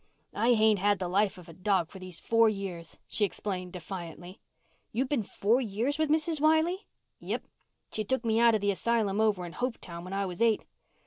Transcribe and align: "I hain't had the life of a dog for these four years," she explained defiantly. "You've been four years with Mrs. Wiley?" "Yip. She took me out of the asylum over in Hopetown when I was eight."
"I 0.33 0.53
hain't 0.55 0.79
had 0.79 0.97
the 0.97 1.07
life 1.07 1.37
of 1.37 1.47
a 1.47 1.53
dog 1.53 1.91
for 1.91 1.99
these 1.99 2.19
four 2.19 2.49
years," 2.49 2.97
she 3.07 3.23
explained 3.23 3.73
defiantly. 3.73 4.39
"You've 4.91 5.09
been 5.09 5.21
four 5.21 5.61
years 5.61 5.99
with 5.99 6.09
Mrs. 6.09 6.41
Wiley?" 6.41 6.87
"Yip. 7.19 7.45
She 7.91 8.03
took 8.03 8.25
me 8.25 8.39
out 8.39 8.55
of 8.55 8.61
the 8.61 8.71
asylum 8.71 9.21
over 9.21 9.45
in 9.45 9.53
Hopetown 9.53 10.03
when 10.03 10.13
I 10.13 10.25
was 10.25 10.41
eight." 10.41 10.65